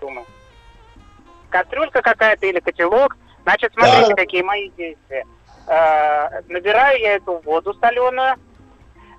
[1.50, 3.16] Кастрюлька какая-то или котелок.
[3.44, 4.16] Значит, смотрите, Да.
[4.16, 5.26] какие мои действия.
[5.68, 8.36] Э, набираю я эту воду соленую,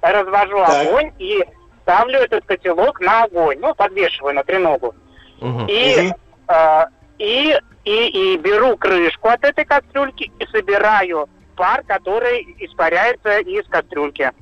[0.03, 0.87] развожу Так.
[0.89, 1.45] огонь и
[1.83, 3.59] ставлю этот котелок на огонь.
[3.61, 4.95] Ну, подвешиваю на треногу.
[5.41, 5.67] Мгм.
[5.67, 6.15] И, Мгм.
[6.49, 6.85] э,
[7.19, 14.33] и, и, и беру крышку от этой кастрюльки и собираю пар, который испаряется из кастрюльки.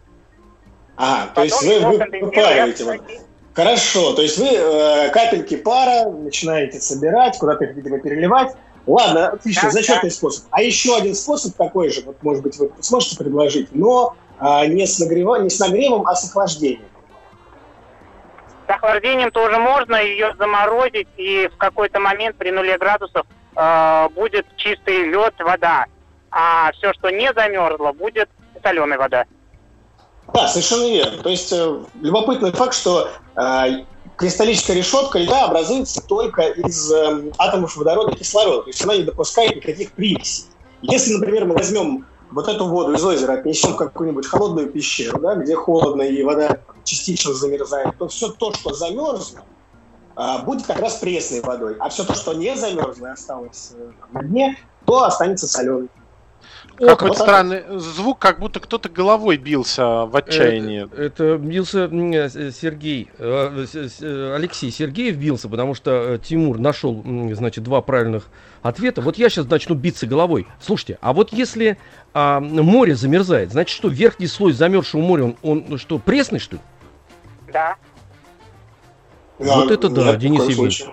[0.97, 3.01] Ага, то есть Потом вы, выпариваете вот.
[3.55, 8.53] Хорошо, то есть вы э, капельки пара начинаете собирать, куда-то их, видимо, переливать.
[8.89, 10.47] Ладно, отлично, Да, зачетный способ.
[10.51, 14.87] А еще один способ такой же, вот, может быть, вы сможете предложить, но а, не,
[14.87, 16.89] с нагрева- не с нагревом, а с охлаждением.
[18.67, 24.47] С охлаждением тоже можно ее заморозить, и в какой-то момент при нуле градусов э, будет
[24.57, 25.85] чистый лед, вода.
[26.31, 28.31] А все, что не замерзло, будет
[28.63, 29.25] соленая вода.
[30.33, 31.23] Да, совершенно верно.
[31.23, 33.85] То есть э, любопытный факт, что э,
[34.19, 38.65] кристаллическая решетка льда образуется только из э, атомов водорода и кислорода.
[38.65, 40.47] То есть она не допускает никаких примесей.
[40.83, 45.37] Если, например, мы возьмем вот эту воду из озера, отнесем в какую-нибудь холодную пещеру, да,
[45.37, 49.41] где холодно и вода частично замерзает, то все то, что замерзло,
[50.15, 51.77] а, будет как раз пресной водой.
[51.79, 55.89] А все то, что не замерзло и осталось э, на дне, то останется соленой.
[56.79, 60.85] Какой вот странный звук, как будто кто-то головой бился в отчаянии.
[60.85, 67.05] Это, это бился э, Сергей, э, э, Алексей Сергеев бился, потому что э, Тимур нашел,
[67.33, 68.29] значит, два правильных
[68.63, 69.01] ответа.
[69.01, 70.47] Вот я сейчас начну биться головой.
[70.61, 71.79] Слушайте, а вот если
[72.15, 76.57] а, море замерзает, значит что, верхний слой замерзшего моря, он, он ну, что, пресный, что
[76.57, 76.63] ли?
[77.53, 77.77] Да.
[79.39, 80.85] Вот это да, ни в Денис Евгеньевич.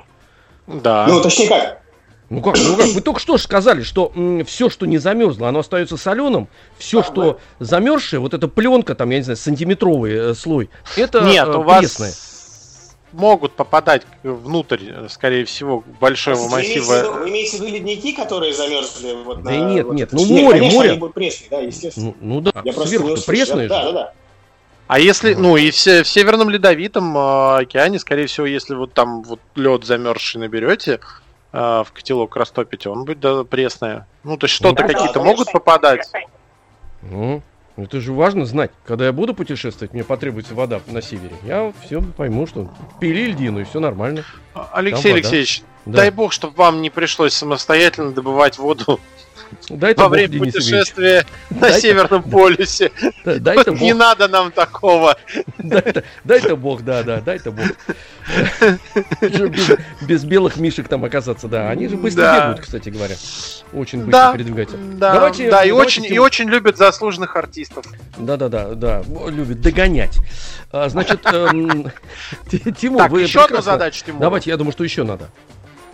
[0.67, 1.05] Да.
[1.07, 1.81] Ну, точнее как,
[2.29, 4.11] Ну как, ну как, вы только что же сказали, что
[4.47, 9.17] все, что не замерзло, оно остается соленым, все, что замерзшее, вот эта пленка, там, я
[9.17, 12.13] не знаю, сантиметровый э, слой, это Нет, э, у вас пресное.
[13.11, 17.11] могут попадать внутрь, э, скорее всего, большого вы имеете, в виду, массива.
[17.19, 19.13] вы имеете в виду ледники, которые замерзли?
[19.23, 20.89] Вот Да на- нет, вот нет, ну море, конечно, море.
[20.91, 22.07] они будут пресные, да, естественно.
[22.07, 23.87] Ну, ну да, Я просто сверху пресное Да, же.
[23.87, 24.13] да, да.
[24.87, 28.93] А если, ну и в, се- в Северном Ледовитом э, океане, скорее всего, если вот
[28.93, 30.99] там вот лед замерзший наберете,
[31.55, 34.07] э, в котелок растопите, он будет да, пресное.
[34.23, 35.31] Ну, то есть что-то да, какие-то конечно.
[35.31, 36.11] могут попадать.
[37.01, 37.41] Ну,
[37.77, 38.71] это же важно знать.
[38.85, 41.35] Когда я буду путешествовать, мне потребуется вода на севере.
[41.43, 44.23] Я все пойму, что пили льдину, и все нормально.
[44.71, 45.15] Алексей вода.
[45.15, 45.97] Алексеевич, Да.
[45.97, 48.99] дай бог, чтобы вам не пришлось самостоятельно добывать воду
[49.69, 52.91] Дай-то во время Денис путешествия на Дай-то- Северном полюсе.
[53.23, 55.17] Да, Дай-то Не надо нам такого.
[56.23, 57.65] дай-то, бог, да, да, дай-то бог.
[60.01, 61.69] Без, белых мишек там оказаться, да.
[61.69, 63.15] Они же быстро бегают, кстати говоря.
[63.73, 64.77] Очень быстро передвигаются.
[64.77, 67.85] да, и очень, любят заслуженных артистов.
[68.17, 70.17] Да-да-да, да, любит догонять.
[70.71, 71.91] А, значит, эм,
[72.49, 74.21] Ти- Тимур, вы еще одну задачу, Тимур.
[74.21, 75.29] Давайте, я думаю, что еще надо.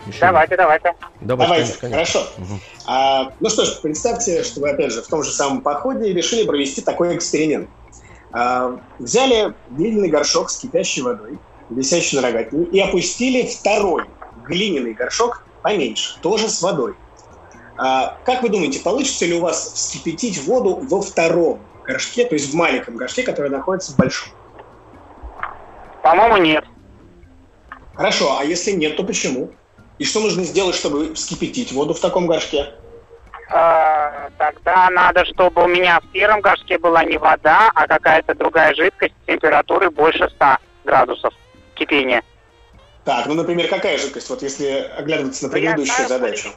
[0.06, 0.94] Еще Давайте, давайте.
[1.20, 2.26] Давайте, Давайте, конечно, хорошо.
[2.86, 6.44] А, ну что ж, представьте, что вы, опять же, в том же самом походе решили
[6.44, 7.68] провести такой эксперимент.
[8.32, 11.38] А, взяли глиняный горшок с кипящей водой,
[11.70, 14.04] висящий на рогатине, и опустили второй
[14.44, 16.94] глиняный горшок поменьше, тоже с водой.
[17.76, 22.52] А, как вы думаете, получится ли у вас вскипятить воду во втором горшке, то есть
[22.52, 24.32] в маленьком горшке, который находится в большом?
[26.02, 26.64] По-моему, нет.
[27.94, 29.52] Хорошо, а если нет, то почему?
[30.02, 32.74] И что нужно сделать, чтобы вскипятить воду в таком горшке?
[33.54, 38.74] Э, Тогда надо, чтобы у меня в первом горшке была не вода, а какая-то другая
[38.74, 41.32] жидкость температуры больше 100 градусов
[41.76, 42.24] кипения.
[43.04, 44.28] Так, ну, например, какая жидкость?
[44.28, 46.48] Вот если оглядываться на Ну, я предыдущую знаю задачу.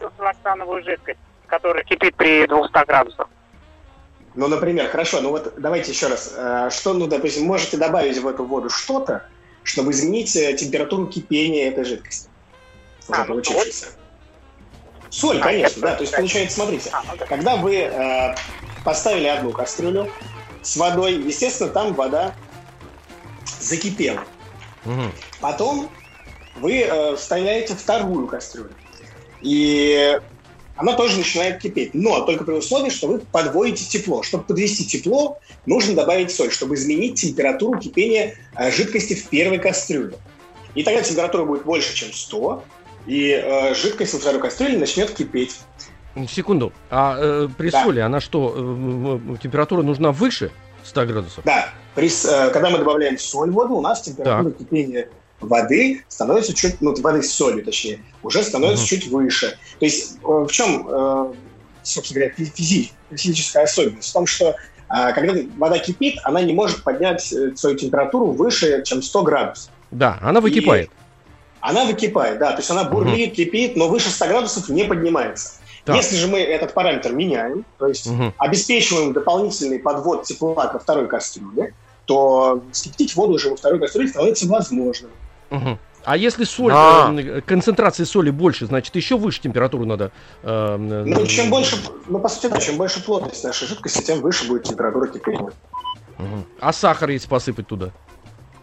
[0.83, 3.29] жидкость, которая кипит при 200 градусах.
[4.33, 6.33] Ну, например, хорошо, ну вот давайте еще раз.
[6.35, 9.21] Э, Что, ну, допустим, можете добавить в эту воду что-то,
[9.61, 12.27] чтобы изменить э, температуру кипения этой жидкости?
[13.07, 13.87] Уже А, ну, получившейся.
[15.09, 15.95] Соль, А, конечно, это да.
[15.95, 17.25] То есть, получается, смотрите, А, ну да.
[17.25, 18.35] когда вы э,
[18.83, 20.11] поставили одну кастрюлю
[20.61, 22.33] с водой, естественно, там вода
[23.59, 24.23] закипела.
[24.83, 25.11] Мгм.
[25.39, 25.89] Потом
[26.55, 28.71] вы э, вставляете вторую кастрюлю.
[29.41, 30.19] И
[30.75, 31.93] она тоже начинает кипеть.
[31.93, 34.23] Но только при условии, что вы подводите тепло.
[34.23, 40.17] Чтобы подвести тепло, нужно добавить соль, чтобы изменить температуру кипения э, жидкости в первой кастрюле.
[40.73, 42.63] И тогда температура будет больше, чем 100,
[43.05, 45.59] и э, жидкость во второй кастрюле начнет кипеть.
[46.29, 46.71] Секунду.
[46.89, 47.83] А э, при Да.
[47.83, 50.51] соли, она что, э, температура нужна выше
[50.83, 51.43] 100 градусов?
[51.45, 55.09] Да, при э, когда мы добавляем соль в воду, у нас температура кипения
[55.41, 58.87] воды становится чуть, ну, воды с солью, точнее, уже становится Мгм.
[58.87, 59.57] чуть выше.
[59.79, 61.33] То есть э, в чем, э,
[61.83, 64.09] собственно говоря, фи- физи- физическая особенность?
[64.09, 64.55] В том, что
[64.89, 69.71] э, когда вода кипит, она не может поднять э, свою температуру выше, чем 100 градусов.
[69.91, 70.89] Да, она выкипает.
[71.67, 75.53] Она выкипает, да, то есть она бурлит, кипит, но выше 100 градусов не поднимается.
[75.83, 75.95] Так.
[75.95, 78.33] Если же мы этот параметр меняем, то есть Мгм.
[78.37, 81.73] обеспечиваем дополнительный подвод тепла ко второй кастрюле,
[82.05, 85.09] то вскипятить воду уже во второй кастрюле становится возможным.
[85.49, 85.79] Мгм.
[86.03, 87.11] А если соль, А.
[87.17, 90.11] э, концентрации соли больше, значит, еще выше температуру надо.
[90.43, 94.47] э, Ну, чем больше, ну, по сути, да, чем больше плотность нашей жидкости, тем выше
[94.47, 95.51] будет температура кипения.
[96.19, 96.45] Мгм.
[96.59, 97.89] А сахар если посыпать туда?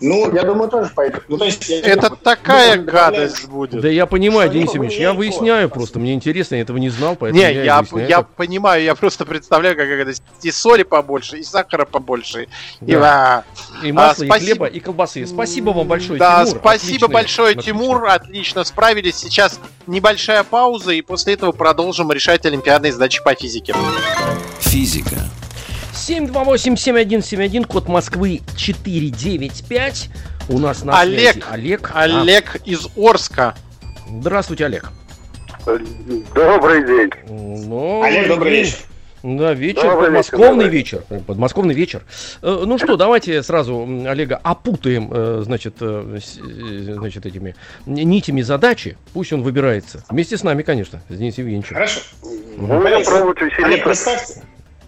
[0.01, 1.23] Ну, я думаю, тоже пойдет.
[1.29, 3.81] Ну, то есть, Это вот такая добавляем- гадость будет.
[3.81, 5.75] Да я понимаю, Что Денис Евгеньевич, я выясняю вот.
[5.75, 8.29] просто, мне интересно, я этого не знал, поэтому Не, я, я, выясняю я это.
[8.37, 12.49] понимаю, я просто представляю, как это и соли побольше, и сахара побольше.
[12.81, 13.45] И, Да.
[13.83, 14.47] а, И масло, и спасибо.
[14.47, 15.27] хлеба, и колбасы.
[15.27, 16.59] Спасибо вам большое, Да, Тимур.
[16.61, 17.73] спасибо Отлично, большое, отлично.
[17.73, 18.07] Тимур.
[18.07, 19.17] Отлично справились.
[19.17, 23.75] Сейчас небольшая пауза, и после этого продолжим решать олимпиадные задачи по физике.
[24.61, 25.17] Физика.
[25.93, 30.09] 728-7171, код Москвы 495.
[30.49, 31.33] У нас на Олег.
[31.35, 31.91] связи Олег.
[31.95, 33.55] А, Олег из Орска.
[34.09, 34.91] здравствуйте, Олег.
[35.65, 37.11] Добрый день.
[37.29, 38.65] Ну, Олег, добрый день.
[38.65, 38.79] вечер.
[39.23, 41.23] Да, вечер, Добрый подмосковный вечер, вечер.
[41.25, 42.03] Подмосковный вечер.
[42.43, 47.55] Э, Ну что, давайте сразу Олега опутаем, э, значит, э, э, значит, этими
[47.87, 48.97] нитями задачи.
[49.13, 50.05] Пусть он выбирается.
[50.09, 51.75] Вместе с нами, конечно, с Денисом Евгеньевичем.
[51.77, 52.01] Хорошо.
[52.57, 52.85] Будем
[53.65, 54.43] Олег, представьте,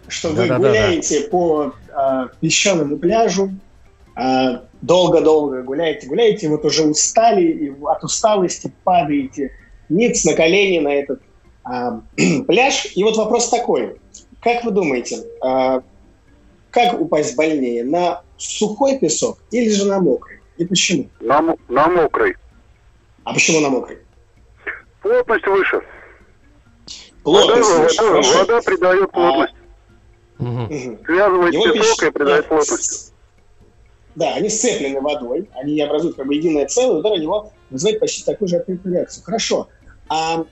[0.09, 0.69] что вы Да-да-да-да.
[0.69, 3.51] гуляете по а, песчаному пляжу,
[4.15, 9.53] а, долго-долго гуляете, гуляете, вот уже устали, и от усталости падаете
[9.89, 11.21] ниц на колени на этот
[11.65, 12.01] а,
[12.47, 12.87] пляж.
[12.95, 13.97] И вот вопрос такой.
[14.41, 15.83] Как вы думаете, а,
[16.71, 20.41] как упасть больнее, на сухой песок или же на мокрый?
[20.59, 21.09] И почему?
[21.21, 22.37] На, на мокрый.
[23.25, 23.99] А почему на мокрый?
[25.03, 25.81] Плотность выше.
[27.23, 28.39] Плотность вода, выше, вода- хорошо.
[28.39, 29.55] вода придает плотность.
[29.55, 29.64] Мгм.
[30.39, 33.13] Связывает Его песок пищ- и придает да, плотность.
[34.15, 38.25] Да, они сцеплены водой, они образуют как бы единое целое, удар о него вызывает почти
[38.25, 39.25] такую же ответную реакцию.
[39.25, 39.69] Хорошо.
[40.09, 40.45] А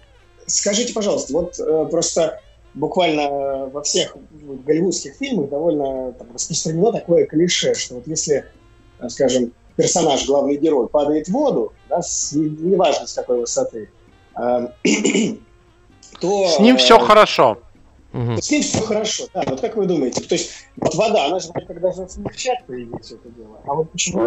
[0.46, 2.40] скажите, пожалуйста, вот э, просто
[2.74, 4.16] буквально э, во всех
[4.64, 8.46] голливудских фильмах довольно там, распространено такое клише, что вот если,
[9.00, 13.90] э, скажем, персонаж, главный герой, падает в воду, да, с, не- неважно с какой высоты,
[14.36, 14.66] э,
[16.20, 16.48] то...
[16.48, 17.58] С ним э, все хорошо.
[18.12, 18.37] Мгм.
[18.37, 19.42] с ним все хорошо, да.
[19.46, 20.22] Вот как вы думаете?
[20.22, 23.61] То есть вот вода, она же вроде как должна смягчать, по идее, все это дело.
[23.66, 24.22] А вот почему?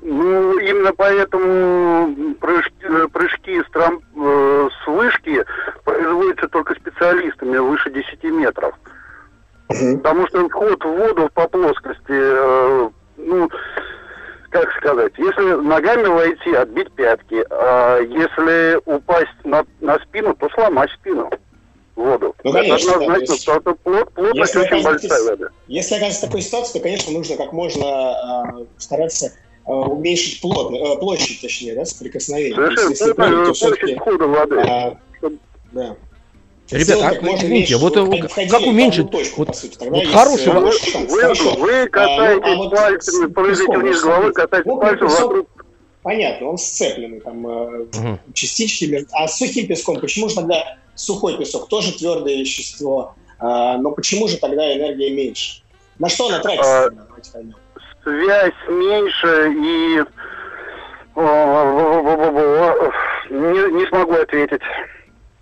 [0.00, 5.44] Ну, именно поэтому прыжки, э, прыжки с, трам- э, с вышки
[5.84, 8.74] производятся только специалистами выше 10 метров.
[9.68, 9.98] Мгм.
[9.98, 13.50] Потому что вход в воду по плоскости, э, ну,
[14.50, 20.90] как сказать, если ногами войти, отбить пятки, а если упасть на, на спину, то сломать
[20.92, 21.17] спину.
[22.48, 25.46] Ну, конечно, да, однозначно, то есть, потому что плот- плотность если очень большая вода.
[25.68, 29.32] Если оказывается такой ситуации, то, конечно, нужно как можно а, стараться
[29.64, 32.54] а, уменьшить плот, э, площадь, точнее, да, соприкосновения.
[32.54, 33.94] Совершенно если прыгать, то плотность все-таки...
[33.94, 34.98] входа воды.
[35.72, 35.96] да.
[36.70, 39.10] Ребят, Сделать а, как можно извините, вот, э, как уменьшить?
[39.10, 39.78] точку, Вот- сути.
[39.88, 41.06] Вот хороший э.
[41.08, 41.54] Вы, Хорошо.
[41.54, 45.08] вы катаетесь А, ну, а вот пальцами, прыгаете вниз вот головой, смотрите, катаете мокрый пальцем
[45.08, 45.48] песок, вокруг.
[46.02, 48.20] Понятно, он сцепленный, там э, Мгм.
[48.34, 49.06] частички.
[49.12, 51.68] А с сухим песком, почему же тогда сухой песок?
[51.68, 55.62] Тоже твердое вещество, а, но почему же тогда энергия меньше?
[55.98, 56.86] На что она тратится?
[56.86, 56.90] А,
[58.04, 60.02] связь меньше и
[63.30, 64.60] не, не смогу ответить.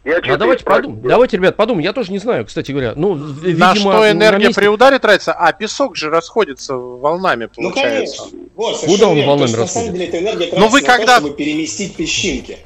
[0.05, 1.03] Я А давайте подумаем.
[1.03, 1.85] Давайте, ребят, подумаем.
[1.85, 2.93] Я тоже не знаю, кстати говоря.
[2.95, 5.33] Ну, видимо, На что энергия месте- при ударе тратится?
[5.33, 8.23] А песок же расходится волнами, Ну, получается.
[8.23, 8.39] конечно.
[8.55, 9.31] Вот, Куда он верно.
[9.33, 9.93] волнами На расходится?
[9.93, 12.59] деле эта энергия Но вы тратится на когда- то, чтобы переместить песчинки.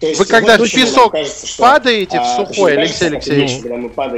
[0.00, 3.08] То есть, Вы когда вот в песок кажется, что, падаете в а, сухой, почему Алексей
[3.08, 3.64] Алексеевич?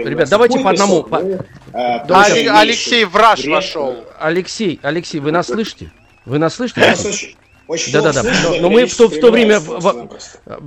[0.07, 1.38] Ребят, давайте сухой по одному, песок, мы,
[1.73, 3.97] а, А, меньше Алексей Враж вошел.
[4.19, 5.90] Алексей, Алексей, вы нас слышите?
[6.27, 6.83] Вы нас слышите?
[6.83, 7.35] Я вас
[7.71, 10.09] очень- слышу, Но- да, но мы в то- в то время в-.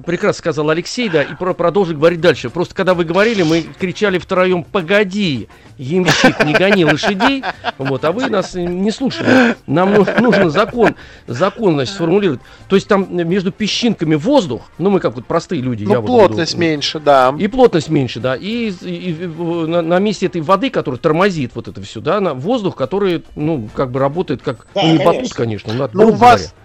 [0.05, 2.49] Прекрасно сказал Алексей, да, и про продолжит говорить дальше.
[2.49, 7.43] Просто когда вы говорили, мы кричали втроем «Погоди, ямщик, не гони лошадей»,
[7.77, 9.55] вот, а вы нас не слушали.
[9.67, 10.95] Нам ну- нужно закон,
[11.27, 12.41] закон, значит, сформулировать.
[12.69, 16.05] То есть там между песчинками воздух, ну мы как вот простые люди, я Ну, вот
[16.07, 17.33] плотность буду- меньше, да.
[17.37, 18.35] И плотность меньше, да.
[18.35, 22.33] И, и- и на, на месте этой воды, которая тормозит вот это все, да, на
[22.33, 24.65] воздух, который, ну, как бы работает как.
[24.73, 25.13] Да, ну, не конечно.
[25.13, 26.62] батут, конечно, но Ну, у вас говоря.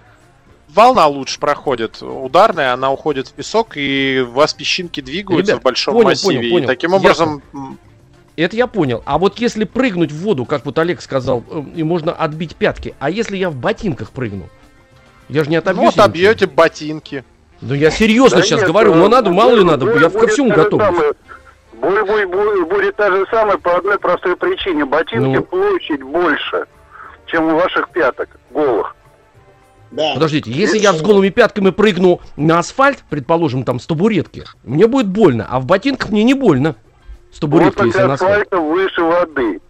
[0.75, 5.65] Волна лучше проходит ударная, она уходит в песок, и у вас песчинки двигаются Ребят, в
[5.65, 6.37] большом понял, массиве.
[6.39, 6.65] понял, понял.
[6.65, 7.07] И таким Ясно.
[7.07, 7.79] образом, м,
[8.37, 9.03] Это я понял.
[9.05, 12.95] А вот если прыгнуть в воду, как вот Олег сказал, э, и можно отбить пятки,
[13.01, 14.49] а если я в ботинках прыгну?
[15.29, 15.97] Я же не ну, отобьюсь.
[15.97, 17.25] вот обьете ботинки.
[17.61, 20.09] Да я серьезно Да сейчас нет, говорю, э, но надо, мало ли надо, боль я
[20.09, 20.81] ко будет всему готов.
[21.81, 24.85] Боль, боль, боль будет та же самая по одной простой причине.
[24.85, 25.43] Ботинки Ну.
[25.43, 26.67] площадь больше,
[27.27, 28.95] чем у ваших пяток голых.
[29.91, 30.15] Да.
[30.15, 35.09] Подождите, если я с голыми пятками прыгну на асфальт, предположим, там с табуретки, мне будет
[35.09, 36.77] больно, а в ботинках мне не больно.
[37.33, 38.33] С табуретки, Плотность если на асфальт.
[38.33, 39.61] асфальта выше воды.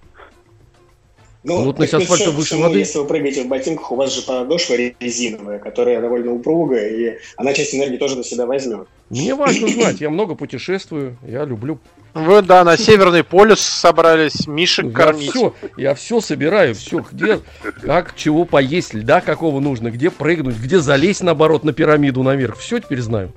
[1.45, 2.79] Ну, Плотность так асфальта выше воды?
[2.79, 7.53] Если вы прыгаете в ботинках, у вас же подошва резиновая, которая довольно упругая, и она
[7.55, 8.89] часть энергии тоже на себя возьмет.
[9.11, 11.79] Мне важно знать, я много путешествую, я люблю.
[12.15, 15.31] Вы, да, на Северный полюс собрались мишек Я кормить.
[15.31, 17.41] все, я все собираю, все, где,
[17.83, 22.57] как, чего поесть, льда какого нужно, где прыгнуть, где залезть, наоборот, на пирамиду наверх.
[22.59, 23.33] Все теперь знаю.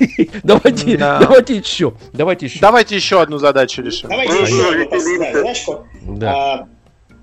[0.42, 1.18] Давайте, Да.
[1.18, 2.58] давайте еще, давайте еще.
[2.60, 4.08] Давайте еще одну задачу решим.
[4.10, 5.86] Давайте еще задачку.
[6.02, 6.32] Да.
[6.34, 6.68] А,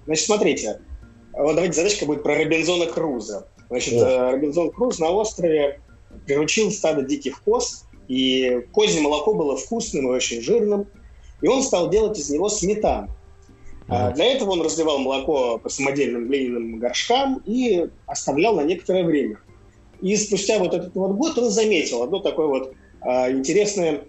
[0.06, 0.80] значит, смотрите.
[1.34, 3.48] Вот давайте задачка будет про Робинзона Круза.
[3.70, 5.82] Значит, э, Робинзон Круз на острове
[6.26, 10.88] приручил стадо диких коз, и козье молоко было вкусным и очень жирным,
[11.42, 13.10] и он стал делать из него сметану.
[13.90, 14.12] А.
[14.12, 19.40] Для этого он разливал молоко по самодельным глиняным горшкам и оставлял на некоторое время.
[20.02, 24.04] И спустя вот этот вот год он заметил одно такое вот а, интересное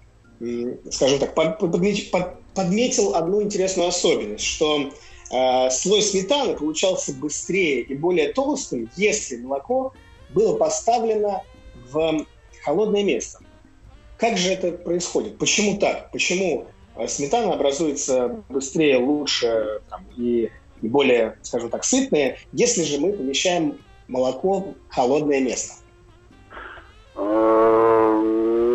[0.91, 4.91] скажем так, подметил одну интересную особенность, что
[5.31, 9.93] э, слой сметаны получался быстрее и более толстым, если молоко
[10.31, 11.43] было поставлено
[11.91, 12.25] в
[12.63, 13.41] холодное место.
[14.19, 15.39] Как же это происходит?
[15.39, 16.11] Почему так?
[16.11, 16.67] Почему
[16.97, 20.51] э, сметана образуется быстрее, лучше там, и,
[20.83, 25.75] и более, скажем так, сытная, если же мы помещаем молоко в холодное место?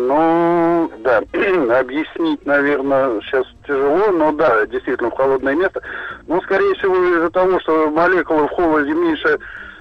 [0.06, 1.18] Ну, да,
[1.78, 5.82] объяснить, наверное, сейчас тяжело, но да, действительно, в холодное место.
[6.26, 9.38] Но, скорее всего, из-за того, что молекулы в холоде меньше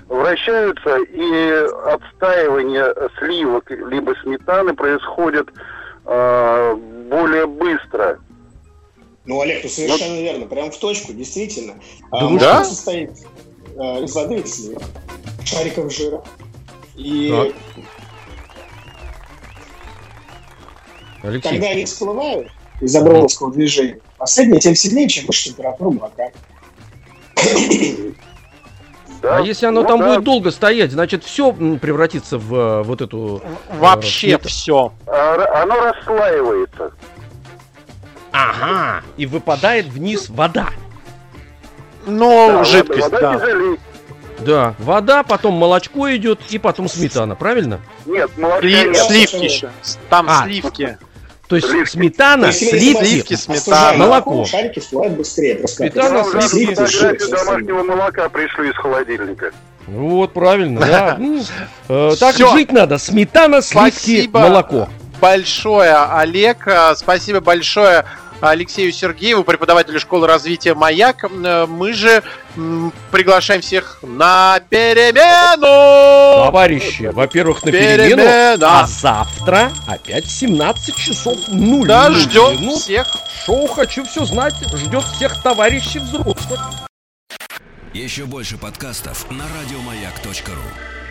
[0.08, 1.51] вращаются, и
[1.86, 5.49] отстаивание сливок либо сметаны происходит
[6.06, 6.76] э,
[7.10, 8.20] более быстро.
[9.26, 10.22] Ну, Олег, ты совершенно вот.
[10.22, 11.76] верно, прям в точку, действительно.
[12.12, 12.64] Думаю, а, да?
[12.64, 13.12] состоит
[13.76, 14.84] э, из воды и сливок,
[15.45, 16.22] шариков жира.
[16.95, 17.86] И так.
[21.24, 21.49] Алексей.
[21.49, 22.51] Когда они всплывают
[22.82, 26.32] из Абрамовского движения, последнее тем сильнее, чем выше температура молока.
[29.24, 29.38] Да.
[29.38, 30.08] А если оно ну, там да.
[30.08, 33.42] будет долго стоять, значит, все превратится в э, вот эту...
[33.42, 34.92] Э, Вообще э, все.
[35.08, 36.92] А, оно расслаивается.
[38.34, 40.68] Ага, и выпадает вниз вода.
[42.06, 43.78] Ну, да, жидкость, вода, вода да.
[44.40, 47.80] Да, вода, потом молочко идет и потом сметана, правильно?
[48.06, 48.68] Нет, молочко.
[48.68, 49.70] Слив, сливки еще.
[50.10, 50.98] Там а, сливки.
[51.62, 51.89] То есть сливки.
[51.91, 54.45] сметана, То есть, сливки, сливки, сметана, молоко.
[54.45, 55.56] Шарики всплывают быстрее.
[55.56, 59.51] Просто сметана, сливки, фотографию домашнего молока пришли из холодильника.
[59.88, 61.18] Вот, правильно, да.
[61.20, 61.41] Ну,
[61.89, 62.97] э, так жить надо.
[62.97, 64.88] Сметана, сливки, молоко.
[65.22, 66.68] большое, Олег.
[66.68, 68.06] Э, спасибо большое
[68.50, 71.24] Алексею Сергееву, преподавателю школы развития «Маяк».
[71.24, 72.22] Э, мы же
[73.12, 76.46] приглашаем всех на перемену!
[76.46, 78.82] Товарищи, во-первых, на перемену, Перемена.
[78.82, 82.80] а завтра опять 17 часов 0 Да, ждем минут.
[82.82, 83.08] всех.
[83.46, 86.60] Шоу «Хочу все знать» ждет всех товарищей взрослых.
[87.94, 91.03] Еще больше подкастов на радиомаяк.ру